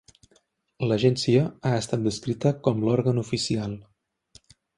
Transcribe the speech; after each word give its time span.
L'agència 0.91 1.43
ha 1.49 1.73
estat 1.81 2.03
descrita 2.07 2.55
com 2.69 2.81
l'òrgan 2.87 3.21
oficial. 3.25 3.79